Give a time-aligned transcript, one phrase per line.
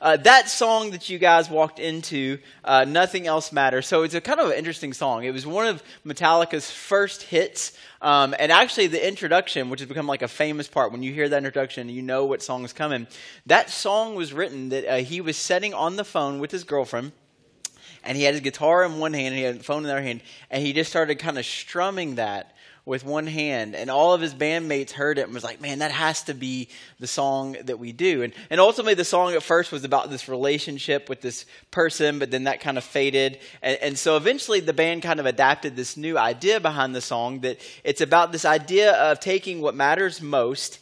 [0.00, 3.86] Uh, that song that you guys walked into, uh, Nothing Else Matters.
[3.86, 5.24] So it's a kind of an interesting song.
[5.24, 7.76] It was one of Metallica's first hits.
[8.00, 11.28] Um, and actually, the introduction, which has become like a famous part, when you hear
[11.28, 13.08] that introduction, you know what song is coming.
[13.46, 17.10] That song was written that uh, he was sitting on the phone with his girlfriend
[18.04, 19.92] and he had his guitar in one hand and he had the phone in the
[19.92, 22.54] other hand and he just started kind of strumming that
[22.88, 25.90] with one hand and all of his bandmates heard it and was like man that
[25.90, 26.68] has to be
[26.98, 28.22] the song that we do.
[28.22, 32.30] And, and ultimately the song at first was about this relationship with this person but
[32.30, 33.40] then that kind of faded.
[33.60, 37.40] And, and so eventually the band kind of adapted this new idea behind the song
[37.40, 40.78] that it's about this idea of taking what matters most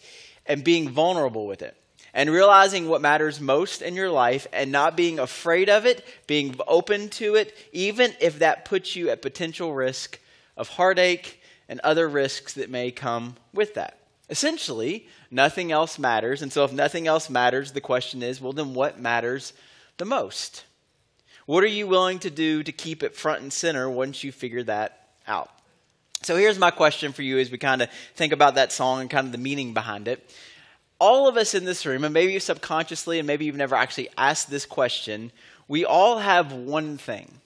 [0.47, 1.77] and being vulnerable with it
[2.15, 6.55] and realizing what matters most in your life and not being afraid of it, being
[6.69, 10.21] open to it, even if that puts you at potential risk
[10.57, 13.99] of heartache and other risks that may come with that.
[14.29, 16.43] Essentially, nothing else matters.
[16.43, 19.53] And so, if nothing else matters, the question is well, then what matters
[19.99, 20.65] the most?
[21.47, 24.65] What are you willing to do to keep it front and center once you figure
[24.65, 25.51] that out?
[26.23, 29.11] So, here's my question for you as we kind of think about that song and
[29.11, 30.29] kind of the meaning behind it
[30.99, 34.09] all of us in this room, and maybe you subconsciously, and maybe you've never actually
[34.17, 35.31] asked this question,
[35.69, 37.41] we all have one thing.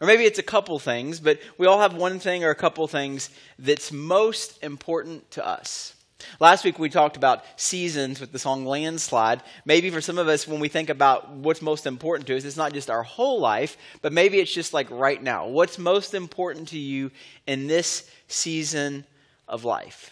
[0.00, 2.86] Or maybe it's a couple things, but we all have one thing or a couple
[2.86, 5.94] things that's most important to us.
[6.40, 9.42] Last week we talked about seasons with the song Landslide.
[9.64, 12.56] Maybe for some of us, when we think about what's most important to us, it's
[12.56, 15.46] not just our whole life, but maybe it's just like right now.
[15.46, 17.10] What's most important to you
[17.46, 19.04] in this season
[19.46, 20.10] of life?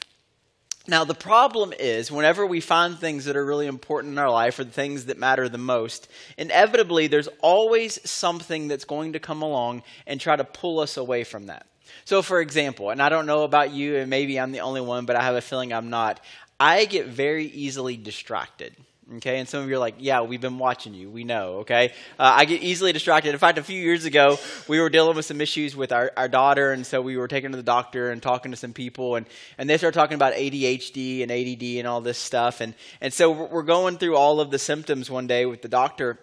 [0.86, 4.58] Now, the problem is, whenever we find things that are really important in our life
[4.58, 9.40] or the things that matter the most, inevitably there's always something that's going to come
[9.40, 11.66] along and try to pull us away from that.
[12.04, 15.06] So, for example, and I don't know about you, and maybe I'm the only one,
[15.06, 16.20] but I have a feeling I'm not,
[16.60, 18.76] I get very easily distracted.
[19.16, 21.10] Okay, and some of you are like, yeah, we've been watching you.
[21.10, 21.92] We know, okay?
[22.18, 23.34] Uh, I get easily distracted.
[23.34, 26.26] In fact, a few years ago, we were dealing with some issues with our, our
[26.26, 29.26] daughter, and so we were taking to the doctor and talking to some people, and,
[29.58, 32.62] and they started talking about ADHD and ADD and all this stuff.
[32.62, 36.18] And, and so we're going through all of the symptoms one day with the doctor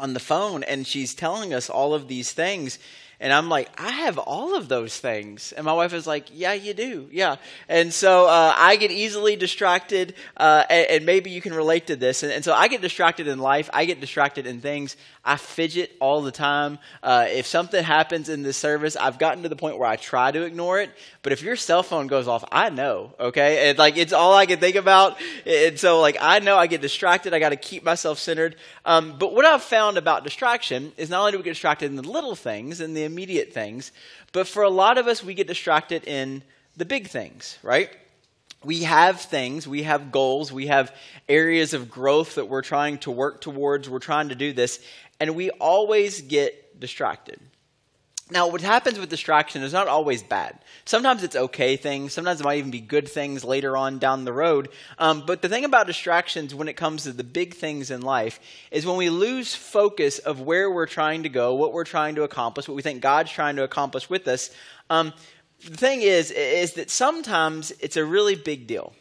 [0.00, 2.80] on the phone, and she's telling us all of these things.
[3.20, 5.52] And I'm like, I have all of those things.
[5.52, 7.08] And my wife is like, Yeah, you do.
[7.10, 7.36] Yeah.
[7.68, 11.96] And so uh, I get easily distracted, uh, and, and, maybe you can relate to
[11.96, 12.22] this.
[12.22, 14.96] And, and, so I get distracted in life, I get distracted in things.
[15.24, 16.78] I fidget all the time.
[17.02, 20.30] Uh, if something happens in this service, I've gotten to the point where I try
[20.30, 20.90] to ignore it.
[21.22, 23.68] But if your cell phone goes off, I know, okay?
[23.68, 25.18] And like, it's all I can think about.
[25.44, 27.34] And so, like, I know I get distracted.
[27.34, 28.56] I got to keep myself centered.
[28.86, 31.96] Um, but what I've found about distraction is not only do we get distracted in
[31.96, 33.90] the little things and the immediate things,
[34.32, 36.42] but for a lot of us, we get distracted in
[36.76, 37.90] the big things, right?
[38.62, 40.94] We have things, we have goals, we have
[41.28, 44.80] areas of growth that we're trying to work towards, we're trying to do this,
[45.18, 47.40] and we always get distracted.
[48.30, 50.58] Now, what happens with distraction is not always bad.
[50.84, 52.12] Sometimes it's okay things.
[52.12, 54.68] Sometimes it might even be good things later on down the road.
[54.98, 58.38] Um, but the thing about distractions when it comes to the big things in life
[58.70, 62.22] is when we lose focus of where we're trying to go, what we're trying to
[62.22, 64.50] accomplish, what we think God's trying to accomplish with us.
[64.90, 65.14] Um,
[65.64, 68.92] the thing is, is that sometimes it's a really big deal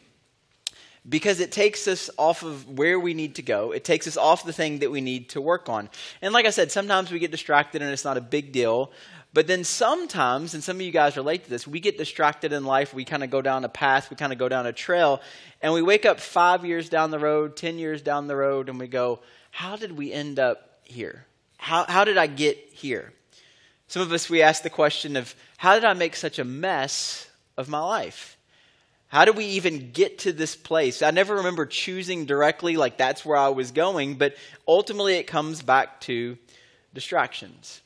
[1.10, 3.72] because it takes us off of where we need to go.
[3.72, 5.90] It takes us off the thing that we need to work on.
[6.22, 8.92] And like I said, sometimes we get distracted and it's not a big deal.
[9.38, 12.66] But then sometimes, and some of you guys relate to this, we get distracted in
[12.66, 12.92] life.
[12.92, 15.22] We kind of go down a path, we kind of go down a trail,
[15.62, 18.80] and we wake up five years down the road, 10 years down the road, and
[18.80, 19.20] we go,
[19.52, 21.28] How did we end up here?
[21.58, 23.14] How, how did I get here?
[23.88, 27.30] Some of us, we ask the question of, How did I make such a mess
[27.58, 28.38] of my life?
[29.10, 31.04] How do we even get to this place?
[31.04, 34.36] I never remember choosing directly, like that's where I was going, but
[34.68, 36.40] ultimately it comes back to
[36.96, 37.82] distractions.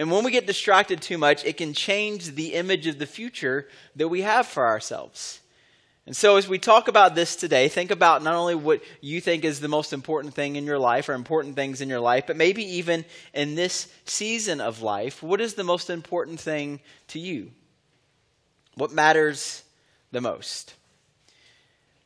[0.00, 3.68] And when we get distracted too much, it can change the image of the future
[3.96, 5.40] that we have for ourselves.
[6.06, 9.44] And so, as we talk about this today, think about not only what you think
[9.44, 12.38] is the most important thing in your life or important things in your life, but
[12.38, 13.04] maybe even
[13.34, 17.50] in this season of life, what is the most important thing to you?
[18.76, 19.62] What matters
[20.12, 20.76] the most?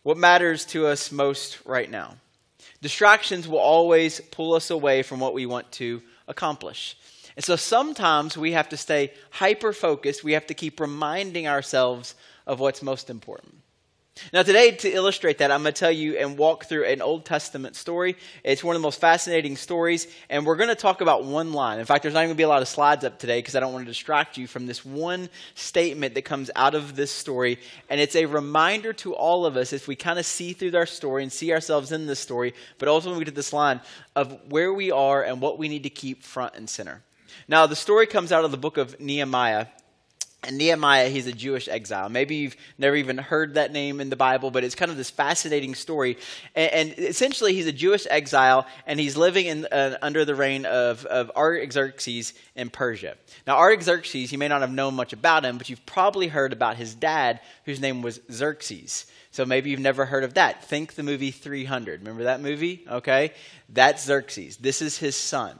[0.03, 2.17] What matters to us most right now?
[2.83, 6.97] Distractions will always pull us away from what we want to accomplish.
[7.37, 10.23] And so sometimes we have to stay hyper focused.
[10.23, 12.15] We have to keep reminding ourselves
[12.47, 13.57] of what's most important.
[14.33, 17.25] Now, today, to illustrate that, I'm going to tell you and walk through an Old
[17.25, 18.17] Testament story.
[18.45, 21.81] It's one of the most fascinating stories, and we're going to talk about one line.
[21.81, 23.61] In fact, there's not going to be a lot of slides up today because I
[23.61, 27.59] don't want to distract you from this one statement that comes out of this story.
[27.91, 30.87] And it's a reminder to all of us as we kind of see through our
[30.87, 33.81] story and see ourselves in this story, but also when we get to this line
[34.15, 37.03] of where we are and what we need to keep front and center.
[37.49, 39.67] Now, the story comes out of the book of Nehemiah,
[40.47, 42.09] and Nehemiah, he's a Jewish exile.
[42.09, 45.11] Maybe you've never even heard that name in the Bible, but it's kind of this
[45.11, 46.19] fascinating story.
[46.55, 50.67] And, and essentially, he's a Jewish exile, and he's living in, uh, under the reign
[50.67, 53.17] of, of Artaxerxes in Persia.
[53.47, 56.77] Now, Artaxerxes, you may not have known much about him, but you've probably heard about
[56.77, 59.07] his dad, whose name was Xerxes.
[59.31, 60.65] So maybe you've never heard of that.
[60.65, 62.01] Think the movie 300.
[62.01, 62.85] Remember that movie?
[62.89, 63.33] Okay?
[63.69, 64.59] That's Xerxes.
[64.59, 65.59] This is his son.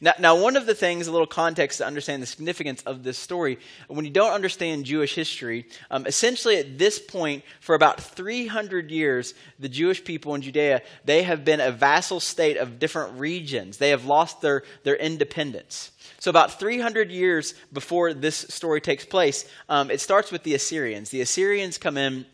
[0.00, 3.18] Now, now, one of the things, a little context to understand the significance of this
[3.18, 3.58] story,
[3.88, 9.34] when you don't understand Jewish history, um, essentially at this point, for about 300 years,
[9.58, 13.78] the Jewish people in Judea, they have been a vassal state of different regions.
[13.78, 15.92] They have lost their, their independence.
[16.20, 21.10] So, about 300 years before this story takes place, um, it starts with the Assyrians.
[21.10, 22.26] The Assyrians come in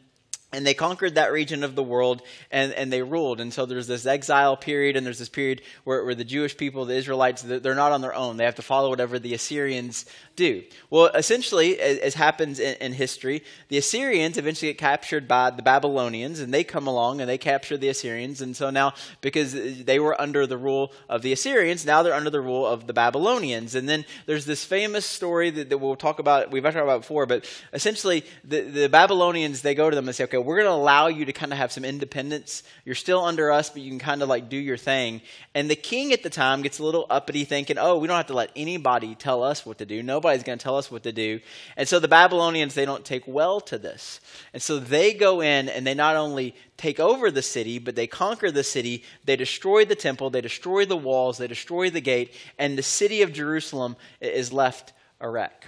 [0.54, 3.40] and they conquered that region of the world and, and they ruled.
[3.40, 6.84] And so there's this exile period, and there's this period where, where the Jewish people,
[6.84, 8.36] the Israelites, they're not on their own.
[8.36, 10.06] They have to follow whatever the Assyrians
[10.36, 10.62] do.
[10.90, 16.40] Well, essentially, as, happens in, in, history, the Assyrians eventually get captured by the Babylonians,
[16.40, 18.40] and they come along and they capture the Assyrians.
[18.40, 22.30] And so now, because they were under the rule of the Assyrians, now they're under
[22.30, 23.74] the rule of the Babylonians.
[23.74, 27.26] And then there's this famous story that, that we'll talk about, we've talked about before,
[27.26, 30.72] but essentially, the, the Babylonians, they go to them and say, okay, we're going to
[30.72, 32.62] allow you to kind of have some independence.
[32.84, 35.22] You're still under us, but you can kind of like do your thing.
[35.54, 38.26] And the king at the time gets a little uppity, thinking, oh, we don't have
[38.26, 40.02] to let anybody tell us what to do.
[40.24, 41.40] Nobody's going to tell us what to do.
[41.76, 44.22] And so the Babylonians, they don't take well to this.
[44.54, 48.06] And so they go in and they not only take over the city, but they
[48.06, 49.04] conquer the city.
[49.26, 53.20] They destroy the temple, they destroy the walls, they destroy the gate, and the city
[53.20, 55.66] of Jerusalem is left a wreck.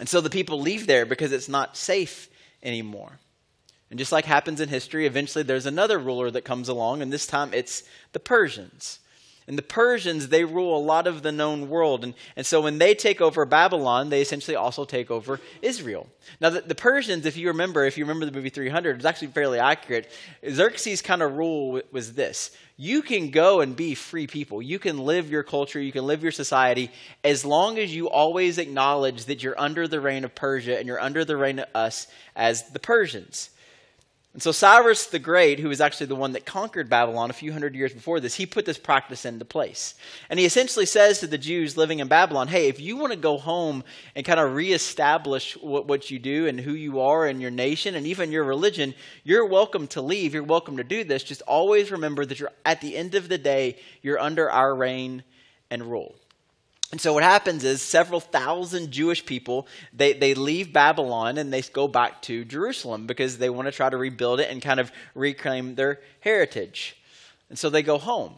[0.00, 2.28] And so the people leave there because it's not safe
[2.64, 3.20] anymore.
[3.90, 7.28] And just like happens in history, eventually there's another ruler that comes along, and this
[7.28, 8.98] time it's the Persians.
[9.48, 12.02] And the Persians, they rule a lot of the known world.
[12.02, 16.08] And, and so when they take over Babylon, they essentially also take over Israel.
[16.40, 19.28] Now, the, the Persians, if you remember, if you remember the movie 300, it's actually
[19.28, 20.10] fairly accurate.
[20.48, 24.60] Xerxes' kind of rule was this you can go and be free people.
[24.60, 26.90] You can live your culture, you can live your society,
[27.24, 31.00] as long as you always acknowledge that you're under the reign of Persia and you're
[31.00, 33.50] under the reign of us as the Persians.
[34.36, 37.54] And so Cyrus the Great, who was actually the one that conquered Babylon a few
[37.54, 39.94] hundred years before this, he put this practice into place.
[40.28, 43.18] And he essentially says to the Jews living in Babylon, hey, if you want to
[43.18, 43.82] go home
[44.14, 47.94] and kind of reestablish what, what you do and who you are and your nation
[47.94, 48.94] and even your religion,
[49.24, 50.34] you're welcome to leave.
[50.34, 51.24] You're welcome to do this.
[51.24, 55.24] Just always remember that you're at the end of the day, you're under our reign
[55.70, 56.14] and rule.
[56.92, 61.62] And so what happens is several thousand Jewish people, they, they leave Babylon and they
[61.62, 64.92] go back to Jerusalem because they want to try to rebuild it and kind of
[65.14, 66.96] reclaim their heritage.
[67.48, 68.34] And so they go home.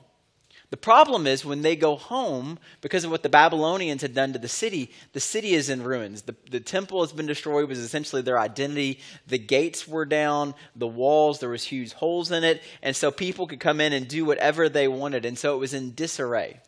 [0.70, 4.38] The problem is when they go home, because of what the Babylonians had done to
[4.38, 6.22] the city, the city is in ruins.
[6.22, 9.00] The, the temple has been destroyed, was essentially their identity.
[9.26, 12.62] The gates were down, the walls, there was huge holes in it.
[12.82, 15.24] And so people could come in and do whatever they wanted.
[15.24, 16.60] And so it was in disarray.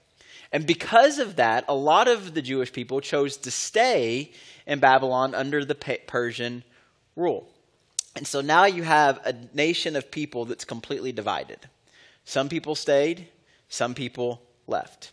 [0.52, 4.32] And because of that, a lot of the Jewish people chose to stay
[4.66, 6.64] in Babylon under the Persian
[7.14, 7.48] rule.
[8.16, 11.58] And so now you have a nation of people that's completely divided.
[12.24, 13.28] Some people stayed,
[13.68, 15.12] some people left.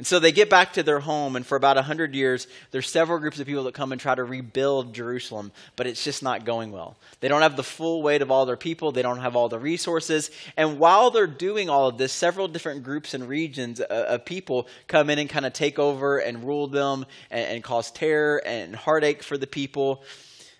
[0.00, 3.18] And so they get back to their home, and for about 100 years, there's several
[3.18, 6.72] groups of people that come and try to rebuild Jerusalem, but it's just not going
[6.72, 6.96] well.
[7.20, 9.58] They don't have the full weight of all their people, they don't have all the
[9.58, 10.30] resources.
[10.56, 14.68] And while they're doing all of this, several different groups and regions uh, of people
[14.88, 18.74] come in and kind of take over and rule them and, and cause terror and
[18.74, 20.02] heartache for the people.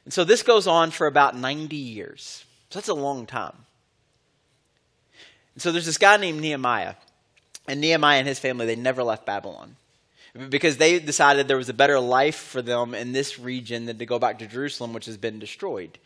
[0.04, 2.44] And so this goes on for about 90 years.
[2.68, 3.56] So that's a long time.
[5.54, 6.96] And so there's this guy named Nehemiah.
[7.70, 9.76] And Nehemiah and his family, they never left Babylon
[10.48, 14.06] because they decided there was a better life for them in this region than to
[14.06, 15.96] go back to Jerusalem, which has been destroyed.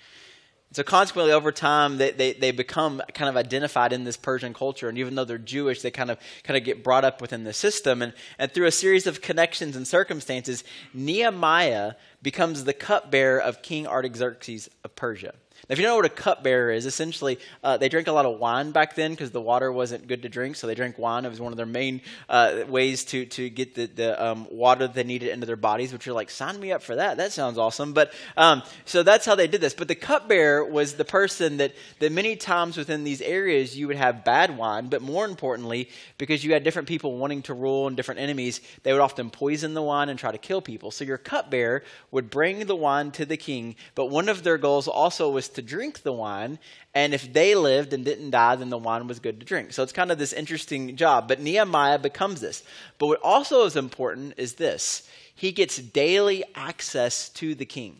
[0.72, 4.90] So consequently, over time, they, they, they become kind of identified in this Persian culture.
[4.90, 7.54] And even though they're Jewish, they kind of kind of get brought up within the
[7.54, 8.02] system.
[8.02, 13.86] And, and through a series of connections and circumstances, Nehemiah becomes the cupbearer of King
[13.86, 15.32] Artaxerxes of Persia.
[15.68, 18.26] Now, if you don't know what a cupbearer is, essentially uh, they drank a lot
[18.26, 21.24] of wine back then because the water wasn't good to drink, so they drank wine.
[21.24, 24.86] It was one of their main uh, ways to, to get the, the um, water
[24.86, 27.16] they needed into their bodies, which you're like, sign me up for that.
[27.16, 27.94] That sounds awesome.
[27.94, 29.72] But um, so that's how they did this.
[29.72, 33.96] But the cupbearer was the person that, that many times within these areas you would
[33.96, 37.96] have bad wine, but more importantly, because you had different people wanting to rule and
[37.96, 40.90] different enemies, they would often poison the wine and try to kill people.
[40.90, 44.88] So your cupbearer would bring the wine to the king, but one of their goals
[44.88, 46.58] also was to drink the wine.
[46.94, 49.72] And if they lived and didn't die, then the wine was good to drink.
[49.72, 51.28] So it's kind of this interesting job.
[51.28, 52.62] But Nehemiah becomes this.
[52.98, 57.96] But what also is important is this he gets daily access to the king,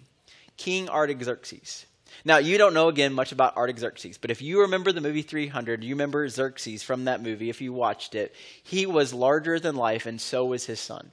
[0.56, 1.86] King Artaxerxes.
[2.24, 5.82] Now, you don't know again much about Artaxerxes, but if you remember the movie 300,
[5.82, 10.06] you remember Xerxes from that movie, if you watched it, he was larger than life,
[10.06, 11.10] and so was his son.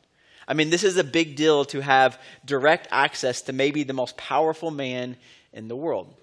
[0.48, 4.15] I mean, this is a big deal to have direct access to maybe the most
[4.15, 5.17] powerful man
[5.53, 6.13] in the world.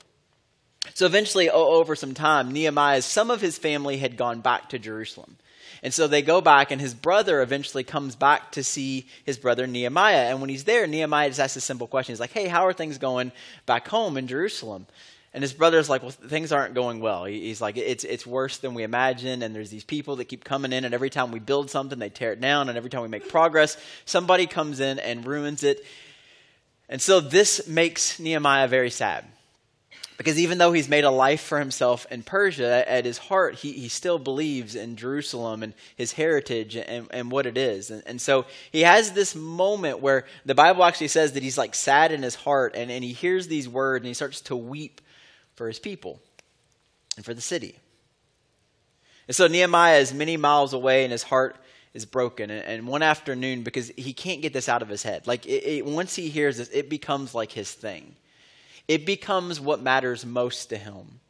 [0.94, 5.36] So eventually, over some time, Nehemiah, some of his family had gone back to Jerusalem.
[5.82, 9.66] And so they go back, and his brother eventually comes back to see his brother
[9.66, 10.28] Nehemiah.
[10.28, 12.12] And when he's there, Nehemiah just asks a simple question.
[12.12, 13.32] He's like, Hey, how are things going
[13.66, 14.86] back home in Jerusalem?
[15.34, 17.24] And his brother's like, Well, things aren't going well.
[17.26, 19.42] He's like, It's, it's worse than we imagined.
[19.42, 22.10] And there's these people that keep coming in, and every time we build something, they
[22.10, 22.68] tear it down.
[22.68, 25.84] And every time we make progress, somebody comes in and ruins it.
[26.88, 29.24] And so this makes Nehemiah very sad.
[30.18, 33.70] Because even though he's made a life for himself in Persia, at his heart, he,
[33.70, 37.92] he still believes in Jerusalem and his heritage and, and what it is.
[37.92, 41.72] And, and so he has this moment where the Bible actually says that he's like
[41.72, 45.00] sad in his heart and, and he hears these words and he starts to weep
[45.54, 46.18] for his people
[47.14, 47.78] and for the city.
[49.28, 51.54] And so Nehemiah is many miles away and his heart
[51.94, 52.50] is broken.
[52.50, 55.62] And, and one afternoon, because he can't get this out of his head, like it,
[55.62, 58.16] it, once he hears this, it becomes like his thing
[58.88, 61.20] it becomes what matters most to him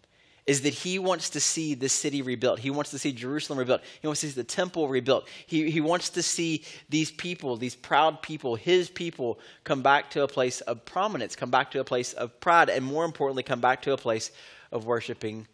[0.48, 2.58] is that he wants to see the city rebuilt.
[2.58, 3.82] He wants to see Jerusalem rebuilt.
[4.00, 5.28] He wants to see the temple rebuilt.
[5.46, 10.22] He, he wants to see these people, these proud people, his people, come back to
[10.22, 13.60] a place of prominence, come back to a place of pride, and more importantly, come
[13.60, 14.30] back to a place
[14.72, 15.46] of worshiping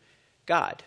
[0.46, 0.84] God.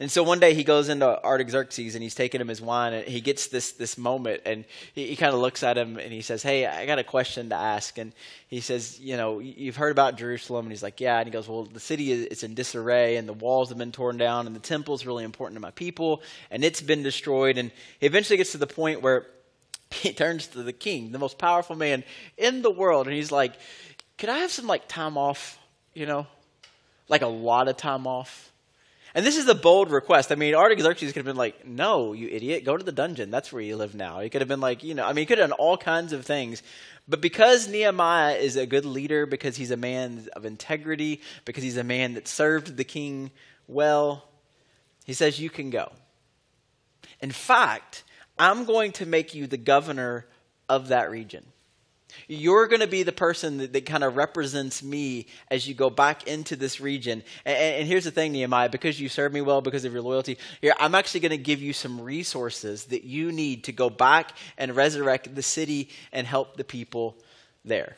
[0.00, 3.06] And so one day he goes into Artaxerxes and he's taking him his wine and
[3.06, 4.64] he gets this this moment and
[4.94, 7.48] he, he kind of looks at him and he says, "Hey, I got a question
[7.50, 8.12] to ask." And
[8.48, 11.48] he says, "You know, you've heard about Jerusalem?" And he's like, "Yeah." And he goes,
[11.48, 14.54] "Well, the city is it's in disarray and the walls have been torn down and
[14.54, 18.36] the temple is really important to my people and it's been destroyed." And he eventually
[18.36, 19.26] gets to the point where
[19.90, 22.04] he turns to the king, the most powerful man
[22.36, 23.54] in the world, and he's like,
[24.18, 25.58] "Could I have some like time off?
[25.94, 26.26] You know,
[27.08, 28.52] like a lot of time off?"
[29.16, 30.30] And this is a bold request.
[30.30, 33.30] I mean, Artaxerxes could have been like, no, you idiot, go to the dungeon.
[33.30, 34.20] That's where you live now.
[34.20, 36.12] He could have been like, you know, I mean, he could have done all kinds
[36.12, 36.62] of things.
[37.08, 41.78] But because Nehemiah is a good leader, because he's a man of integrity, because he's
[41.78, 43.30] a man that served the king
[43.66, 44.28] well,
[45.06, 45.90] he says, you can go.
[47.22, 48.04] In fact,
[48.38, 50.26] I'm going to make you the governor
[50.68, 51.46] of that region.
[52.28, 55.90] You're going to be the person that, that kind of represents me as you go
[55.90, 57.22] back into this region.
[57.44, 60.38] And, and, here's the thing, Nehemiah, because you served me well, because of your loyalty,
[60.60, 64.32] here, I'm actually going to give you some resources that you need to go back
[64.58, 67.16] and resurrect the city and help the people
[67.64, 67.96] there.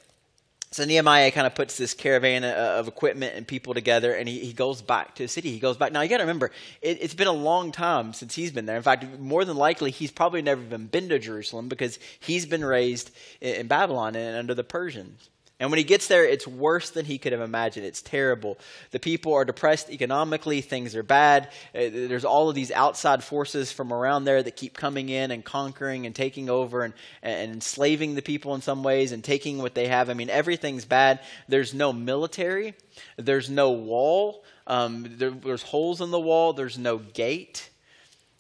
[0.71, 4.41] So Nehemiah kind of puts this caravan uh, of equipment and people together, and he,
[4.41, 5.51] he goes back to the city.
[5.51, 5.93] He goes back.
[5.93, 6.51] Now you got to remember,
[6.83, 8.77] it, has been a long time since he's been there.
[8.77, 12.65] In fact, more than likely, he's probably never even been to Jerusalem because he's been
[12.65, 13.11] raised
[13.41, 15.31] in, in Babylon and under the Persians.
[15.61, 17.85] And when he gets there, it's worse than he could have imagined.
[17.85, 18.59] It's terrible.
[18.93, 21.49] The people are depressed economically, things are bad.
[21.75, 25.45] Uh, there's all of these outside forces from around there that keep coming in and
[25.45, 29.75] conquering and taking over and, and enslaving the people in some ways and taking what
[29.75, 30.09] they have.
[30.09, 31.19] I mean, everything's bad.
[31.49, 32.75] There's no military,
[33.17, 37.69] there's no wall, um, there, there's holes in the wall, there's no gate.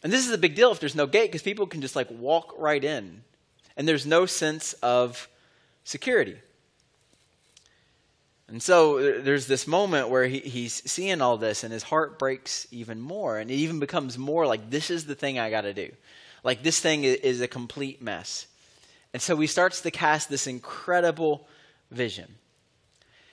[0.04, 2.08] And this is a big deal if there's no gate because people can just like
[2.12, 3.24] walk right in.
[3.76, 5.28] And there's no sense of
[5.82, 6.36] security.
[8.48, 12.18] And so uh, there's this moment where he, he's seeing all this and his heart
[12.18, 13.38] breaks even more.
[13.38, 15.90] And it even becomes more like, this is the thing I got to do.
[16.42, 18.46] Like, this thing is a complete mess.
[19.12, 21.46] And so he starts to cast this incredible
[21.90, 22.36] vision.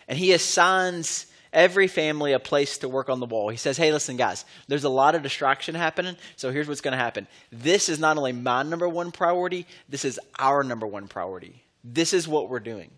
[0.08, 3.50] And he assigns every family a place to work on the wall.
[3.50, 6.18] He says, Hey, listen, guys, there's a lot of distraction happening.
[6.36, 7.28] So here's what's going to happen.
[7.52, 11.64] This is not only my number one priority, this is our number one priority.
[11.84, 12.92] This is what we're doing.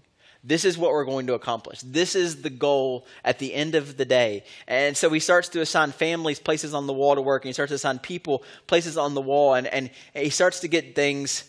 [0.48, 1.82] This is what we're going to accomplish.
[1.82, 4.46] This is the goal at the end of the day.
[4.66, 7.54] And so he starts to assign families places on the wall to work, and he
[7.54, 11.44] starts to assign people places on the wall, and, and he starts to get things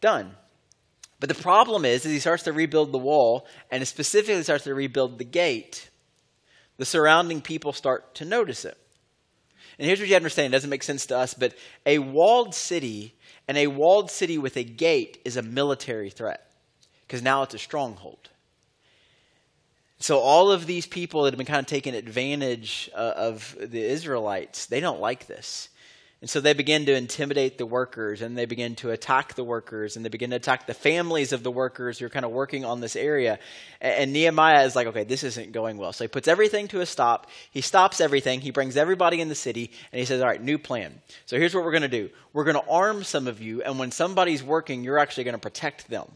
[0.00, 0.32] done.
[1.20, 4.74] But the problem is, is he starts to rebuild the wall, and specifically starts to
[4.74, 5.88] rebuild the gate.
[6.76, 8.76] the surrounding people start to notice it.
[9.78, 11.54] And here's what you have to understand it doesn't make sense to us, but
[11.86, 13.14] a walled city
[13.46, 16.50] and a walled city with a gate is a military threat
[17.06, 18.29] because now it's a stronghold.
[20.00, 23.82] So all of these people that have been kind of taking advantage uh, of the
[23.82, 25.68] Israelites, they don't like this.
[26.22, 29.96] And so they begin to intimidate the workers and they begin to attack the workers
[29.96, 32.64] and they begin to attack the families of the workers who are kind of working
[32.64, 33.38] on this area.
[33.80, 35.94] And Nehemiah is like, okay, this isn't going well.
[35.94, 37.26] So he puts everything to a stop.
[37.50, 38.42] He stops everything.
[38.42, 41.00] He brings everybody in the city and he says, all right, new plan.
[41.24, 43.62] So here's what we're going to do we're going to arm some of you.
[43.62, 46.06] And when somebody's working, you're actually going to protect them.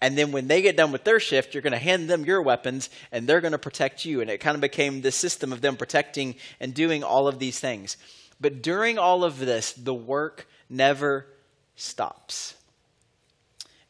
[0.00, 2.40] And then when they get done with their shift, you're going to hand them your
[2.40, 4.20] weapons and they're going to protect you.
[4.20, 7.58] And it kind of became this system of them protecting and doing all of these
[7.58, 7.96] things.
[8.40, 11.26] But during all of this, the work never
[11.74, 12.54] stops.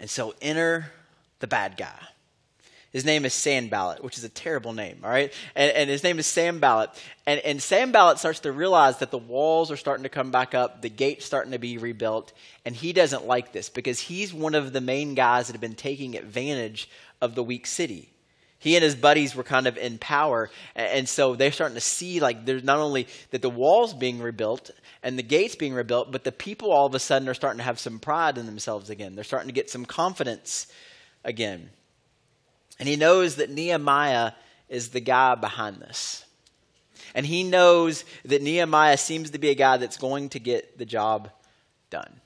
[0.01, 0.93] And so enter
[1.41, 1.99] the bad guy.
[2.91, 5.33] His name is Sanballat, which is a terrible name, all right?
[5.55, 6.91] And, and his name is Sanballat.
[7.27, 10.81] And, and Sanballat starts to realize that the walls are starting to come back up,
[10.81, 12.33] the gate's starting to be rebuilt,
[12.65, 15.75] and he doesn't like this because he's one of the main guys that have been
[15.75, 16.89] taking advantage
[17.21, 18.11] of the weak city
[18.59, 22.21] he and his buddies were kind of in power and so they're starting to see
[22.21, 24.71] like there's not only that the walls being rebuilt
[25.03, 27.65] and the gates being rebuilt but the people all of a sudden are starting to
[27.65, 30.67] have some pride in themselves again they're starting to get some confidence
[31.25, 31.71] again
[32.79, 34.33] and he knows that nehemiah
[34.69, 36.25] is the guy behind this.
[37.15, 40.85] And he knows that nehemiah seems to be a guy that's going to get the
[40.85, 41.31] job
[41.91, 42.21] done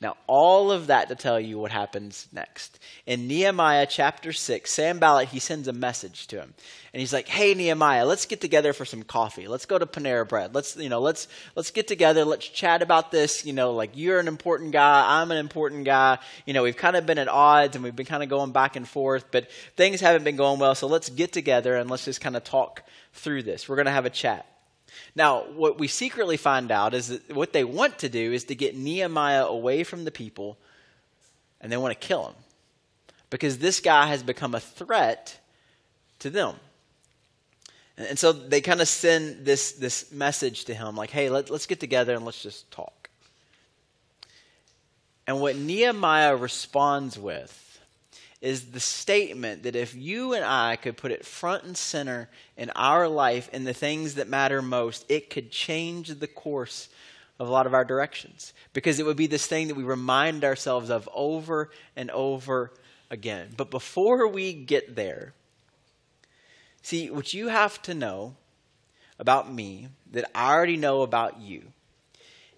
[0.00, 2.78] now, all of that to tell you what happens next.
[3.06, 6.54] In Nehemiah chapter 6, Sanballat, he sends a message to him.
[6.92, 9.46] And he's like, hey, Nehemiah, let's get together for some coffee.
[9.46, 10.54] Let's go to Panera Bread.
[10.54, 12.24] Let's, you know, let's, let's get together.
[12.24, 13.46] Let's chat about this.
[13.46, 15.20] You know, like you're an important guy.
[15.20, 16.18] I'm an important guy.
[16.46, 18.76] You know, we've kind of been at odds and we've been kind of going back
[18.76, 20.74] and forth, but things haven't been going well.
[20.74, 22.82] So let's get together and let's just kind of talk
[23.12, 23.68] through this.
[23.68, 24.49] We're going to have a chat.
[25.14, 28.54] Now, what we secretly find out is that what they want to do is to
[28.54, 30.58] get Nehemiah away from the people
[31.60, 32.34] and they want to kill him
[33.28, 35.38] because this guy has become a threat
[36.20, 36.56] to them.
[37.96, 41.66] And, so they kind of send this, this message to him like, hey, let, let's
[41.66, 43.10] get together and let's just talk.
[45.26, 47.69] And what Nehemiah responds with
[48.40, 52.70] is the statement that if you and I could put it front and center in
[52.74, 56.88] our life in the things that matter most, it could change the course
[57.38, 58.54] of a lot of our directions.
[58.72, 62.72] Because it would be this thing that we remind ourselves of over and over
[63.10, 63.48] again.
[63.56, 65.34] But before we get there,
[66.80, 68.36] see, what you have to know
[69.18, 71.64] about me that I already know about you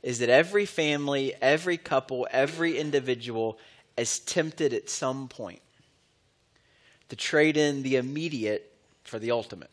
[0.01, 3.59] is that every family, every couple, every individual
[3.97, 5.61] is tempted at some point
[7.13, 8.73] to trade in the immediate
[9.05, 9.69] for the ultimate.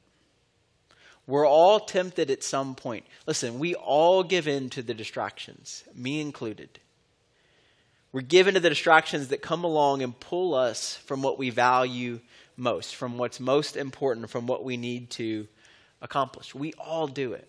[1.25, 3.05] We're all tempted at some point.
[3.25, 6.79] Listen, we all give in to the distractions, me included.
[8.11, 12.19] We're given to the distractions that come along and pull us from what we value
[12.57, 15.47] most, from what's most important, from what we need to
[16.01, 16.53] accomplish.
[16.53, 17.47] We all do it.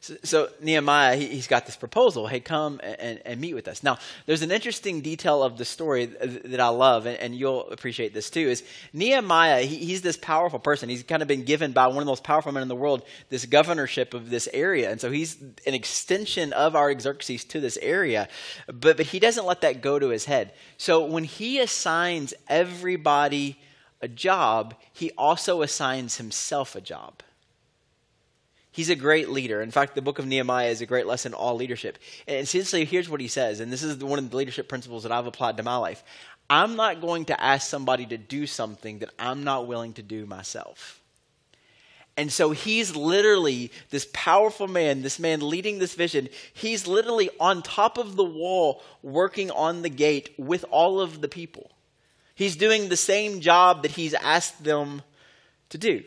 [0.00, 2.28] So, so Nehemiah, he, has got this proposal.
[2.28, 3.82] Hey, come and, and, meet with us.
[3.82, 8.14] Now, there's an interesting detail of the story that I love, and, and you'll appreciate
[8.14, 8.48] this too.
[8.48, 9.62] Is Nehemiah?
[9.62, 10.88] He, he's this powerful person.
[10.88, 13.02] He's kind of been given by one of the most powerful men in the world
[13.28, 18.28] this governorship of this area, and so he's an extension of Artaxerxes to this area.
[18.66, 20.52] But but he doesn't let that go to his head.
[20.76, 23.58] So when he assigns everybody
[24.00, 27.22] a job, he also assigns himself a job.
[28.78, 29.60] He's a great leader.
[29.60, 31.98] In fact, the book of Nehemiah is a great lesson all leadership.
[32.28, 35.10] And essentially, here's what he says, and this is one of the leadership principles that
[35.10, 36.04] I've applied to my life.
[36.48, 40.26] I'm not going to ask somebody to do something that I'm not willing to do
[40.26, 41.00] myself.
[42.16, 46.28] And so he's literally this powerful man, this man leading this vision.
[46.54, 51.26] He's literally on top of the wall working on the gate with all of the
[51.26, 51.72] people.
[52.36, 55.02] He's doing the same job that he's asked them
[55.70, 56.04] to do.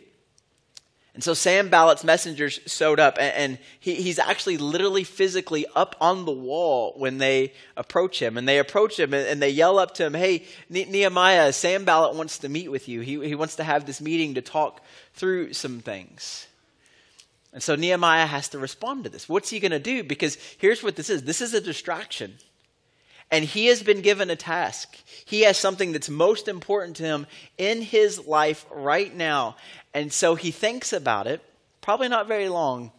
[1.14, 6.24] And so Sanballat's messengers showed up, and, and he, he's actually literally physically up on
[6.24, 8.38] the wall when they approach him.
[8.38, 12.38] And they approach him and, and they yell up to him, Hey, Nehemiah, Sanballat wants
[12.40, 13.02] to meet with you.
[13.02, 14.82] He, he wants to have this meeting to talk
[15.14, 16.48] through some things.
[17.54, 19.28] And so Nehemiah has to respond to this.
[19.28, 20.04] What's he going to do?
[20.04, 22.36] Because here's what this is this is a distraction.
[23.32, 24.98] And he has been given a task.
[25.26, 29.56] He has something that's most important to him in his life right now.
[29.94, 31.42] And so he thinks about it,
[31.80, 32.92] probably not very long,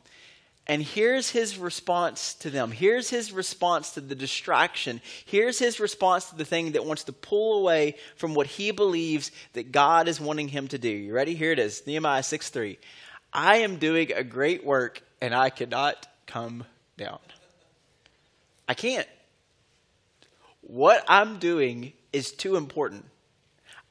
[0.69, 2.71] And here's his response to them.
[2.71, 5.01] Here's his response to the distraction.
[5.25, 9.33] Here's his response to the thing that wants to pull away from what he believes
[9.55, 10.89] that God is wanting him to do.
[10.89, 11.35] You ready?
[11.35, 12.79] Here it is Nehemiah 6 3.
[13.33, 16.65] I am doing a great work and I cannot come
[16.97, 17.19] down.
[18.69, 19.09] I can't.
[20.73, 23.05] What I'm doing is too important.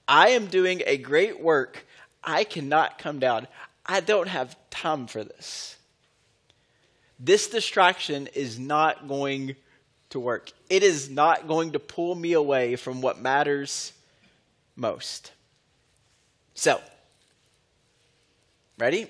[0.07, 1.85] I am doing a great work.
[2.23, 3.45] I cannot come down.
[3.85, 5.77] I don't have time for this.
[7.19, 9.57] This distraction is not going
[10.09, 10.53] to work.
[10.71, 13.93] It is not going to pull me away from what matters
[14.75, 15.33] most.
[16.55, 16.81] So,
[18.79, 19.07] ready?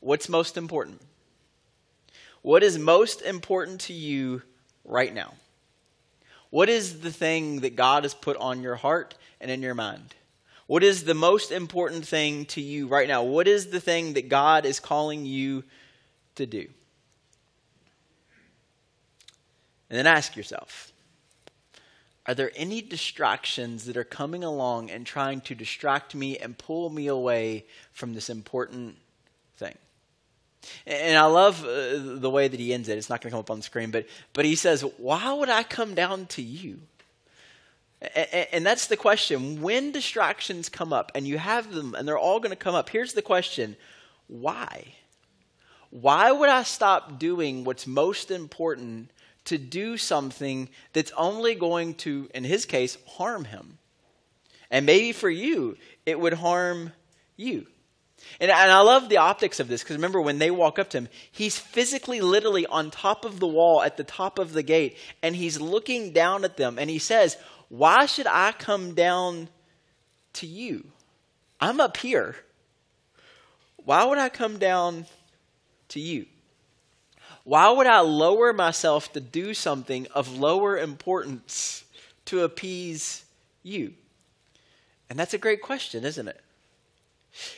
[0.00, 1.00] What's most important?
[2.42, 4.42] What is most important to you
[4.84, 5.34] right now?
[6.50, 10.14] What is the thing that God has put on your heart and in your mind?
[10.66, 13.22] What is the most important thing to you right now?
[13.22, 15.64] What is the thing that God is calling you
[16.34, 16.66] to do?
[19.88, 20.92] And then ask yourself
[22.26, 26.90] Are there any distractions that are coming along and trying to distract me and pull
[26.90, 28.96] me away from this important?
[30.86, 32.98] And I love uh, the way that he ends it.
[32.98, 35.48] It's not going to come up on the screen, but, but he says, Why would
[35.48, 36.80] I come down to you?
[38.00, 39.60] And, and that's the question.
[39.62, 42.88] When distractions come up, and you have them, and they're all going to come up,
[42.90, 43.76] here's the question
[44.28, 44.94] Why?
[45.90, 49.10] Why would I stop doing what's most important
[49.44, 53.78] to do something that's only going to, in his case, harm him?
[54.70, 56.92] And maybe for you, it would harm
[57.36, 57.66] you.
[58.40, 60.98] And, and I love the optics of this because remember when they walk up to
[60.98, 64.96] him, he's physically, literally on top of the wall at the top of the gate,
[65.22, 67.36] and he's looking down at them, and he says,
[67.68, 69.48] Why should I come down
[70.34, 70.84] to you?
[71.60, 72.36] I'm up here.
[73.76, 75.06] Why would I come down
[75.88, 76.26] to you?
[77.44, 81.84] Why would I lower myself to do something of lower importance
[82.24, 83.24] to appease
[83.62, 83.94] you?
[85.08, 86.40] And that's a great question, isn't it?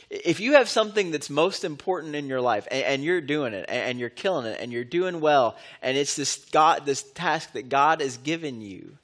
[0.09, 3.65] If you have something that's most important in your life and, and you're doing it
[3.69, 7.53] and, and, you're killing it and you're doing well and it's this God this task
[7.53, 8.97] that God has given you,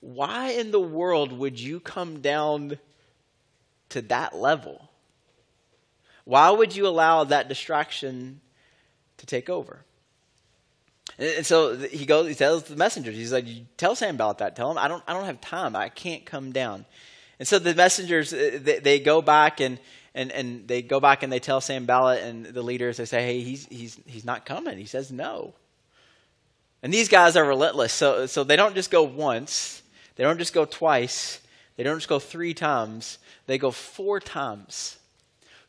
[0.00, 2.78] why in the world would you come down
[3.90, 4.90] to that level?
[6.24, 8.40] Why would you allow that distraction
[9.18, 9.84] to take over?
[11.18, 14.54] And so he goes, he tells the messengers, he's like, tell Sanballat.
[14.54, 15.74] Tell him, I don't, I don't have time.
[15.74, 16.84] I can't come down.
[17.38, 19.78] And so the messengers, uh, they, they go back and,
[20.14, 23.40] and, and they go back and they tell Sanballat and the leaders, they say, hey,
[23.40, 24.78] he's, he's, he's not coming.
[24.78, 25.54] He says no.
[26.82, 27.92] And these guys are relentless.
[27.92, 29.82] So, so they don't just go once,
[30.16, 31.40] they don't just go twice,
[31.76, 34.98] they don't just go three times, they go four times.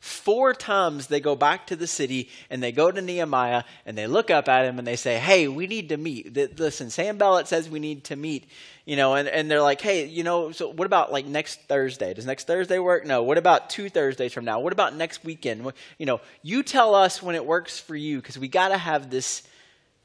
[0.00, 4.06] Four times they go back to the city and they go to Nehemiah and they
[4.06, 6.36] look up at him and they say, Hey, we need to meet.
[6.58, 8.48] Listen, Sanballat says we need to meet.
[8.84, 12.14] You know, and, and they're like, Hey, you know, so what about like next Thursday?
[12.14, 13.06] Does next Thursday work?
[13.06, 13.24] No.
[13.24, 14.60] What about two Thursdays from now?
[14.60, 15.72] What about next weekend?
[15.98, 19.10] You know, you tell us when it works for you because we got to have
[19.10, 19.42] this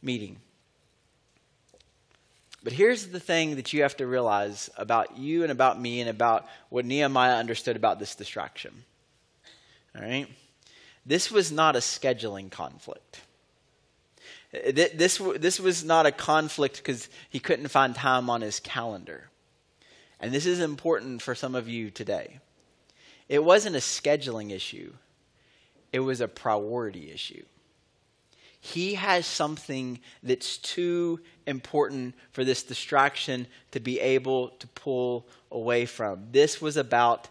[0.02, 0.38] meeting.
[2.64, 6.10] But here's the thing that you have to realize about you and about me and
[6.10, 8.86] about what Nehemiah understood about this distraction.
[9.96, 10.28] All right?
[11.06, 13.22] This was not a scheduling conflict.
[14.52, 19.30] This, this was not a conflict because he couldn't find time on his calendar.
[20.20, 22.40] And this is important for some of you today.
[23.28, 24.94] It wasn't a scheduling issue,
[25.92, 27.44] it was a priority issue.
[28.60, 35.86] He has something that's too important for this distraction to be able to pull away
[35.86, 36.28] from.
[36.32, 37.28] This was about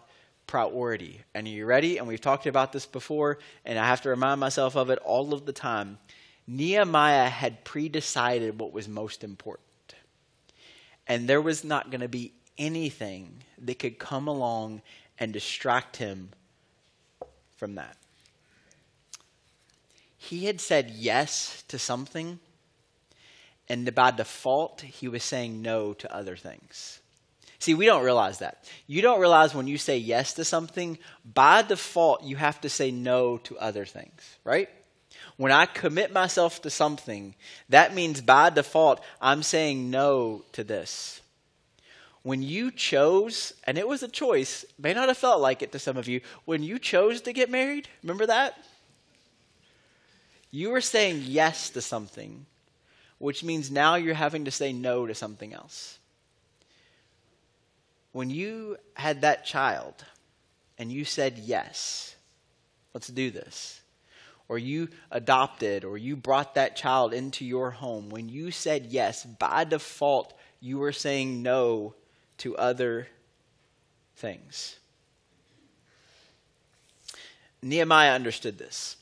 [0.53, 1.19] priority.
[1.33, 1.97] And are you ready?
[1.97, 5.33] And we've talked about this before, and I have to remind myself of it all
[5.33, 5.97] of the time.
[6.45, 9.95] Nehemiah had pre decided what was most important.
[11.07, 14.83] And there was not going to be anything that could come along
[15.17, 16.29] and distract him
[17.57, 17.97] from that.
[20.19, 22.37] He had said yes to something,
[23.67, 26.99] and by default, he was saying no to other things.
[27.63, 28.61] See, we don't realize that.
[28.87, 32.91] You don't realize when you say yes to something, by default, you have to say
[32.91, 34.67] no to other things, right?
[35.37, 37.35] When I commit myself to something,
[37.69, 41.21] that means by default, I'm saying no to this.
[42.21, 45.79] When you chose, and it was a choice, may not have felt like it to
[45.79, 48.61] some of you, when you chose to get married, remember that?
[50.51, 52.45] You were saying yes to something,
[53.19, 55.99] which means now you're having to say no to something else
[58.13, 60.05] when you had that child
[60.77, 62.15] and you said, Yes,
[62.93, 63.81] let's do this,
[64.47, 69.25] or you adopted, or you brought that child into your home, when you said yes,
[69.25, 71.95] by default, you were saying no
[72.37, 73.07] to other
[74.15, 74.77] things.
[77.61, 78.97] Nehemiah understood this.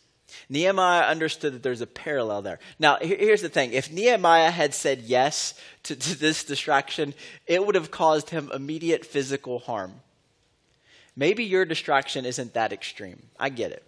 [0.50, 2.60] Nehemiah understood that there's a parallel there.
[2.80, 7.14] Now, here's the thing if Nehemiah had said yes to, to, this distraction,
[7.48, 9.94] it would have caused him immediate physical harm.
[11.16, 13.22] Maybe your distraction isn't that extreme.
[13.40, 13.84] I get it.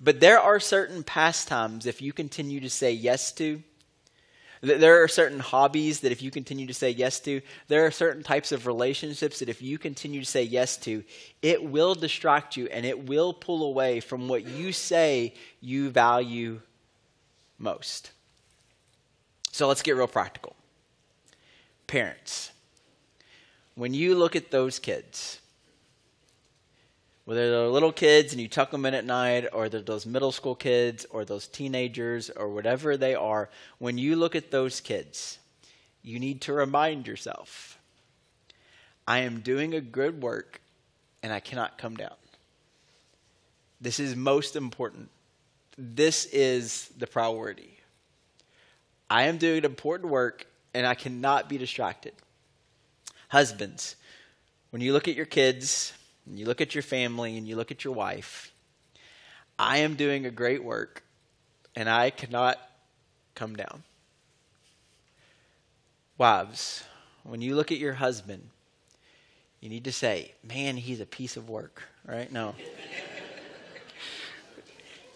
[0.00, 3.62] But there are certain pastimes, if you continue to say yes to,
[4.60, 8.22] there are certain hobbies that if you continue to say yes to, there are certain
[8.22, 11.04] types of relationships that if you continue to say yes to,
[11.42, 16.60] it will distract you and it will pull away from what you say you value
[17.58, 18.10] most.
[19.52, 20.54] So let's get real practical.
[21.86, 22.52] Parents,
[23.74, 25.40] when you look at those kids,
[27.28, 30.32] whether they're little kids and you tuck them in at night, or they're those middle
[30.32, 35.38] school kids, or those teenagers, or whatever they are, when you look at those kids,
[36.02, 37.78] you need to remind yourself
[39.06, 40.62] I am doing a good work
[41.22, 42.14] and I cannot come down.
[43.78, 45.10] This is most important.
[45.76, 47.78] This is the priority.
[49.10, 52.14] I am doing important work and I cannot be distracted.
[53.28, 53.96] Husbands,
[54.70, 55.92] when you look at your kids,
[56.28, 58.52] and you look at your family and you look at your wife,
[59.58, 61.02] I am doing a great work
[61.74, 62.58] and I cannot
[63.34, 63.82] come down.
[66.18, 66.84] Wives,
[67.22, 68.50] when you look at your husband,
[69.60, 72.30] you need to say, man, he's a piece of work, right?
[72.30, 72.54] No.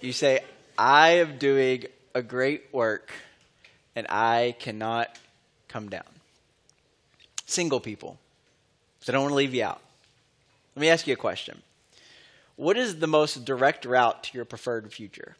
[0.00, 0.40] you say,
[0.78, 3.10] I am doing a great work
[3.94, 5.18] and I cannot
[5.68, 6.04] come down.
[7.46, 8.18] Single people,
[9.00, 9.80] so I don't want to leave you out.
[10.74, 11.62] Let me ask you a question.
[12.56, 15.36] What is the most direct route to your preferred future?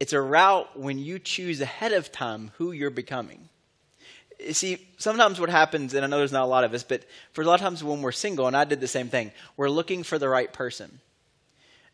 [0.00, 3.48] It's a route when you choose ahead of time who you're becoming.
[4.38, 7.04] You see, sometimes what happens, and I know there's not a lot of us, but
[7.32, 9.68] for a lot of times when we're single, and I did the same thing, we're
[9.68, 11.00] looking for the right person.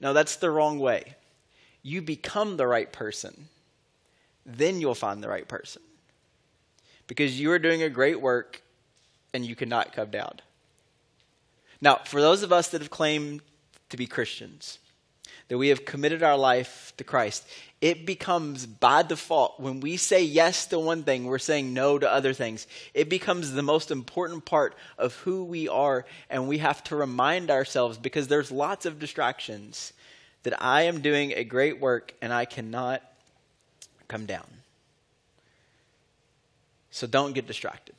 [0.01, 1.14] No, that's the wrong way.
[1.83, 3.49] You become the right person,
[4.45, 5.81] then you'll find the right person.
[7.07, 8.62] Because you are doing a great work
[9.33, 10.40] and you cannot come down.
[11.81, 13.41] Now, for those of us that have claimed
[13.91, 14.79] to be Christians,
[15.49, 17.47] that we have committed our life to Christ,
[17.81, 22.11] it becomes by default when we say yes to one thing, we're saying no to
[22.11, 22.67] other things.
[22.95, 27.51] It becomes the most important part of who we are, and we have to remind
[27.51, 29.93] ourselves because there's lots of distractions
[30.45, 33.03] that I am doing a great work and I cannot
[34.09, 34.47] come down.
[36.91, 37.97] So don't get distracted.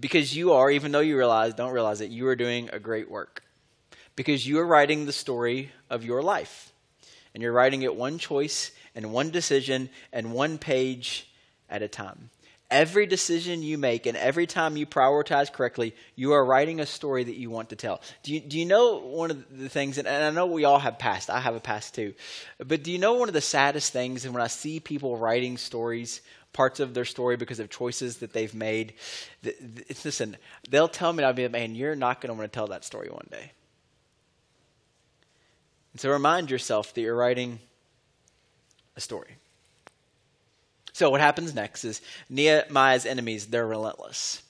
[0.00, 3.10] Because you are, even though you realize, don't realize it, you are doing a great
[3.10, 3.42] work.
[4.16, 6.72] Because you are writing the story of your life.
[7.34, 11.30] And you're writing it one choice and one decision and one page
[11.68, 12.30] at a time.
[12.68, 17.22] Every decision you make and every time you prioritize correctly, you are writing a story
[17.22, 18.00] that you want to tell.
[18.24, 20.98] Do you, do you know one of the things, and I know we all have
[20.98, 22.14] past, I have a past too,
[22.58, 25.58] but do you know one of the saddest things, and when I see people writing
[25.58, 26.22] stories
[26.56, 28.94] parts of their story because of choices that they've made.
[30.04, 30.38] Listen,
[30.70, 32.82] they'll tell me, I'll be, like, man, you're not going to want to tell that
[32.82, 33.52] story one day.
[35.92, 37.58] And so remind yourself that you're writing
[38.96, 39.36] a story.
[40.94, 44.42] So what happens next is Nehemiah's enemies, they're relentless.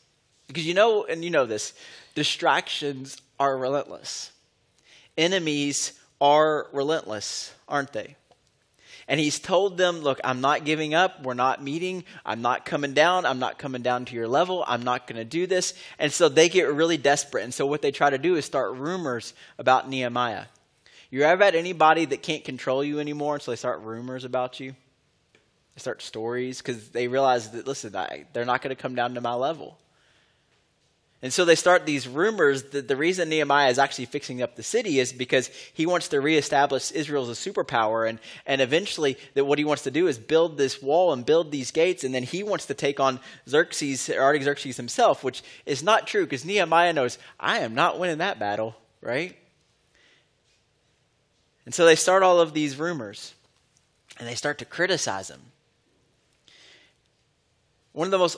[0.46, 1.74] Because you know, and you know this,
[2.14, 4.30] distractions are relentless.
[5.18, 8.14] Enemies are relentless, aren't they?
[9.08, 11.22] And he's told them, Look, I'm not giving up.
[11.22, 12.04] We're not meeting.
[12.24, 13.24] I'm not coming down.
[13.24, 14.64] I'm not coming down to your level.
[14.66, 15.74] I'm not going to do this.
[15.98, 17.44] And so they get really desperate.
[17.44, 20.46] And so what they try to do is start rumors about Nehemiah.
[21.10, 24.58] You ever had anybody that can't control you anymore, And so they start rumors about
[24.58, 24.72] you?
[24.72, 29.14] They start stories because they realize that, listen, I, they're not going to come down
[29.14, 29.78] to my level.
[31.22, 34.62] And so they start these rumors that the reason Nehemiah is actually fixing up the
[34.62, 38.08] city is because he wants to reestablish Israel as a superpower.
[38.08, 41.50] And, and eventually, that what he wants to do is build this wall and build
[41.50, 42.04] these gates.
[42.04, 46.44] And then he wants to take on Xerxes, Artaxerxes himself, which is not true because
[46.44, 49.34] Nehemiah knows, I am not winning that battle, right?
[51.64, 53.34] And so they start all of these rumors
[54.18, 55.40] and they start to criticize him.
[57.92, 58.36] One of the most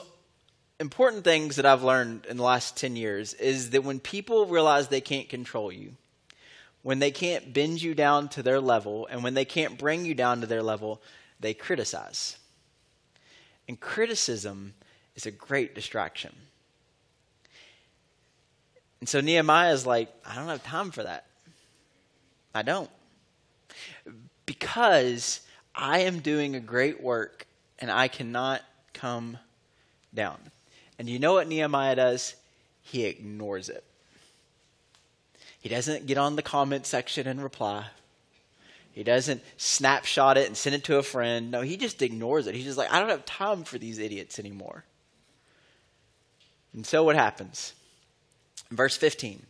[0.79, 4.87] important things that I've learned in the last 10 years is that when people realize
[4.87, 5.93] they can't control you,
[6.81, 10.15] when they can't bend you down to their level, and when they can't bring you
[10.15, 11.01] down to their level,
[11.39, 12.37] they criticize.
[13.67, 14.73] And criticism
[15.15, 16.33] is a great distraction.
[19.01, 21.25] And so Nehemiah is like, I don't have time for that.
[22.55, 22.89] I don't.
[24.45, 25.41] Because
[25.75, 27.45] I am doing a great work
[27.77, 28.61] and I cannot
[28.93, 29.37] come
[30.13, 30.39] down.
[30.99, 32.35] And you know what Nehemiah does?
[32.81, 33.83] He ignores it.
[35.61, 37.87] He doesn't get on the comment section and reply.
[38.91, 41.51] He doesn't snapshot it and send it to a friend.
[41.51, 42.55] No, he just ignores it.
[42.55, 44.83] He's just like, I don't have time for these idiots anymore.
[46.73, 47.73] And so what happens?
[48.69, 49.41] Verse 15.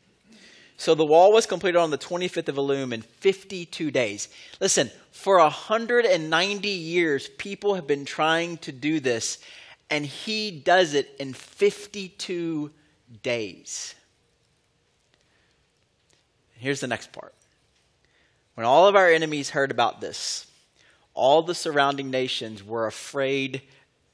[0.77, 4.29] So the wall was completed on the 25th of Elul in 52 days.
[4.61, 9.39] Listen, for 190 years, people have been trying to do this,
[9.89, 12.71] and he does it in 52
[13.23, 13.95] days.
[16.57, 17.33] Here's the next part.
[18.55, 20.45] When all of our enemies heard about this,
[21.13, 23.61] all the surrounding nations were afraid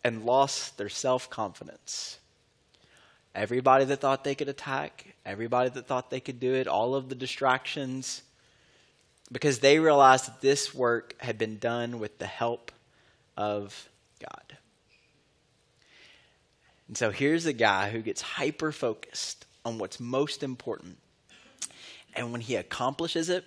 [0.03, 2.19] and lost their self confidence.
[3.33, 7.09] Everybody that thought they could attack, everybody that thought they could do it, all of
[7.09, 8.21] the distractions,
[9.31, 12.71] because they realized that this work had been done with the help
[13.35, 14.57] of God.
[16.87, 20.97] And so here's a guy who gets hyper focused on what's most important.
[22.15, 23.45] And when he accomplishes it,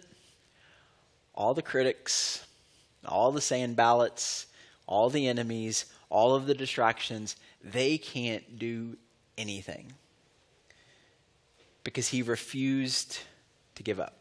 [1.35, 2.44] all the critics,
[3.07, 4.46] all the Sanballats,
[4.87, 8.96] all the enemies, all of the distractions, they can't do
[9.37, 9.92] anything
[11.85, 13.20] because he refused
[13.77, 14.17] to give up.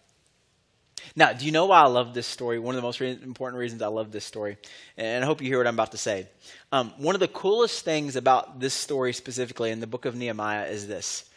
[1.16, 2.60] Now, do you know why I love this story?
[2.60, 4.58] One of the most re- important reasons I love this story,
[4.98, 6.28] and I hope you hear what I'm about to say.
[6.72, 10.68] Um, one of the coolest things about this story specifically in the book of Nehemiah
[10.68, 11.30] is this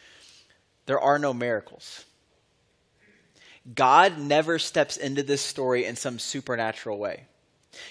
[0.85, 2.05] there are no miracles.
[3.75, 7.25] God never steps into this story in some supernatural way.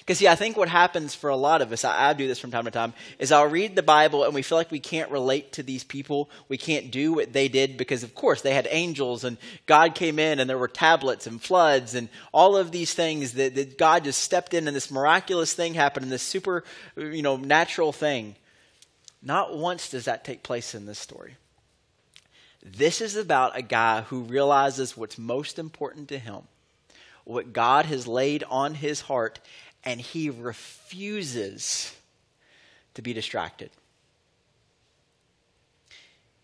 [0.00, 2.38] Because, see, I think what happens for a lot of us, I, I, do this
[2.38, 5.10] from time to time, is I'll read the Bible and we feel like we can't
[5.10, 6.28] relate to these people.
[6.48, 10.18] We can't do what they did because, of course, they had angels and God came
[10.18, 14.04] in and there were tablets and floods and all of these things that, that God
[14.04, 16.62] just stepped in and this miraculous thing happened and this super,
[16.96, 18.36] you know, natural thing.
[19.22, 21.36] Not once does that take place in this story.
[22.62, 26.42] This is about a guy who realizes what's most important to him,
[27.24, 29.40] what God has laid on his heart,
[29.84, 31.94] and he refuses
[32.94, 33.70] to be distracted.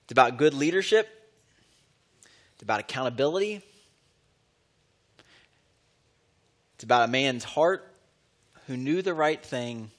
[0.05, 1.09] It's about good leadership,
[2.55, 3.63] it's about accountability,
[6.77, 7.93] it's about a man's heart
[8.67, 9.91] who knew the right thing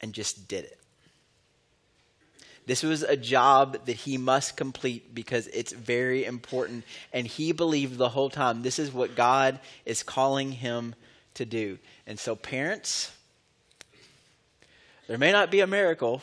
[0.00, 0.78] and just did it.
[2.64, 6.84] This was a job that he must complete because it's very important.
[7.12, 10.94] And he believed the whole time this is what God is calling him
[11.34, 11.78] to do.
[12.06, 13.12] And so, parents,
[15.08, 16.22] there may not be a miracle,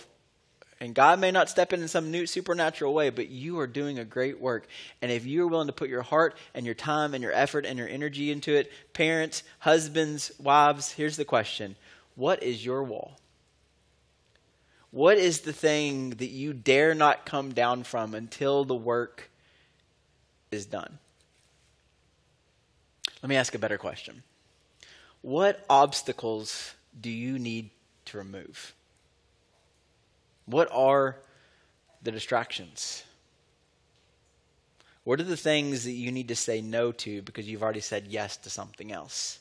[0.80, 4.00] and God may not step in in some new supernatural way, but you are doing
[4.00, 4.68] a great work.
[5.02, 7.66] And if you are willing to put your heart and your time and your effort
[7.66, 11.76] and your energy into it, parents, husbands, wives, here's the question
[12.16, 13.20] What is your wall?
[14.92, 19.30] What is the thing that you dare not come down from until the work
[20.52, 20.98] is done?
[23.22, 24.24] Let me ask a better question.
[25.22, 27.70] What obstacles do you need
[28.06, 28.74] to remove?
[30.46, 31.18] What are
[32.02, 33.04] the distractions?
[35.04, 38.08] What are the things that you need to say no to because you've already said
[38.08, 39.40] yes to something else?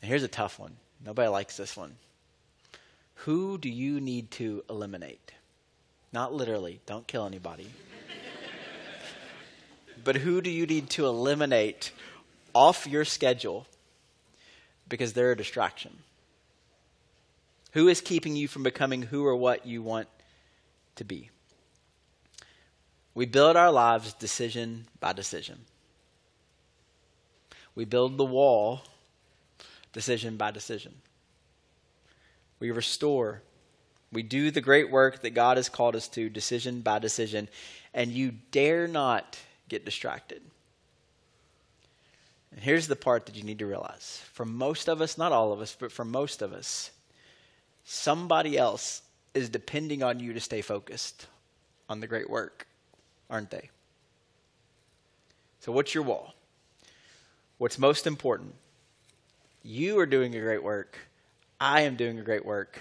[0.00, 0.76] And here's a tough one.
[1.04, 1.96] Nobody likes this one.
[3.14, 5.32] Who do you need to eliminate?
[6.12, 7.70] Not literally, don't kill anybody.
[10.04, 11.92] but who do you need to eliminate
[12.54, 13.66] off your schedule
[14.88, 15.98] because they're a distraction?
[17.72, 20.08] Who is keeping you from becoming who or what you want
[20.96, 21.30] to be?
[23.14, 25.60] We build our lives decision by decision.
[27.74, 28.82] We build the wall
[29.92, 30.94] decision by decision.
[32.58, 33.42] We restore.
[34.12, 37.48] We do the great work that God has called us to, decision by decision.
[37.94, 39.38] And you dare not
[39.68, 40.42] get distracted.
[42.52, 44.22] And here's the part that you need to realize.
[44.32, 46.90] For most of us, not all of us, but for most of us,
[47.84, 49.02] somebody else
[49.34, 51.26] is depending on you to stay focused
[51.88, 52.66] on the great work,
[53.30, 53.70] aren't they?
[55.60, 56.34] So, what's your wall?
[57.58, 58.54] What's most important?
[59.62, 60.98] You are doing a great work.
[61.60, 62.80] I am doing a great work.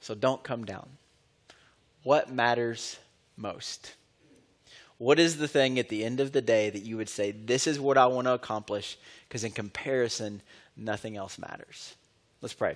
[0.00, 0.88] So, don't come down.
[2.02, 2.98] What matters
[3.36, 3.94] most?
[5.00, 7.66] What is the thing at the end of the day that you would say, This
[7.66, 8.98] is what I want to accomplish?
[9.26, 10.42] Because in comparison,
[10.76, 11.94] nothing else matters.
[12.42, 12.68] Let's pray.